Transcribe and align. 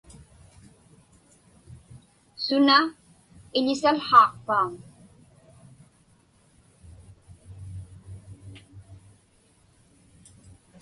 Suna 2.45 2.79
iḷisałhaaqpauŋ? 3.57 4.71